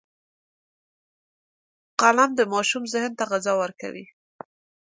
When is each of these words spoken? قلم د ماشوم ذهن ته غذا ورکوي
قلم 2.01 2.29
د 2.35 2.41
ماشوم 2.53 2.83
ذهن 2.93 3.11
ته 3.19 3.23
غذا 3.31 3.53
ورکوي 3.61 4.05